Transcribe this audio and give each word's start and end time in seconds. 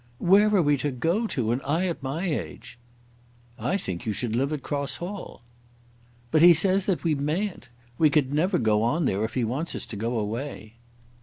"Where 0.17 0.51
are 0.55 0.63
we 0.63 0.77
to 0.77 0.89
go 0.89 1.27
to, 1.27 1.51
and 1.51 1.61
I 1.61 1.85
at 1.85 2.01
my 2.01 2.23
age?" 2.27 2.79
"I 3.59 3.77
think 3.77 4.03
you 4.07 4.13
should 4.13 4.35
live 4.35 4.51
at 4.51 4.63
Cross 4.63 4.95
Hall." 4.97 5.43
"But 6.31 6.41
he 6.41 6.55
says 6.55 6.87
that 6.87 7.03
we 7.03 7.13
mayn't. 7.13 7.69
We 7.99 8.09
could 8.09 8.33
never 8.33 8.57
go 8.57 8.81
on 8.81 9.05
there 9.05 9.23
if 9.23 9.35
he 9.35 9.43
wants 9.43 9.75
us 9.75 9.85
to 9.85 9.95
go 9.95 10.17
away." 10.17 10.77